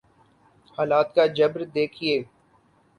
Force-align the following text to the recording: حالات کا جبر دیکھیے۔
حالات 0.77 1.13
کا 1.15 1.25
جبر 1.35 1.63
دیکھیے۔ 1.75 2.21